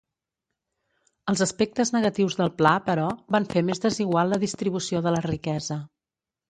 [1.33, 3.07] Els aspectes negatius del pla, però,
[3.37, 5.83] van fer més desigual la distribució de la riquesa.